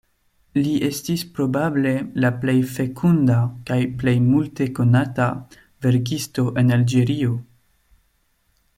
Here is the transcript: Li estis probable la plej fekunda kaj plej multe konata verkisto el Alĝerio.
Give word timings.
Li 0.67 0.71
estis 0.85 1.23
probable 1.39 1.91
la 2.23 2.31
plej 2.45 2.55
fekunda 2.77 3.37
kaj 3.69 3.79
plej 4.01 4.15
multe 4.31 4.69
konata 4.81 5.31
verkisto 5.87 6.51
el 6.63 6.77
Alĝerio. 6.81 7.39